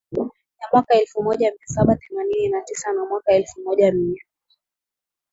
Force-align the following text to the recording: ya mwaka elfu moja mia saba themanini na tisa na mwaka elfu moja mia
ya 0.59 0.67
mwaka 0.71 0.93
elfu 0.95 1.23
moja 1.23 1.51
mia 1.51 1.67
saba 1.67 1.95
themanini 1.95 2.49
na 2.49 2.61
tisa 2.61 2.93
na 2.93 3.05
mwaka 3.05 3.31
elfu 3.33 3.61
moja 3.61 3.91
mia 3.91 4.23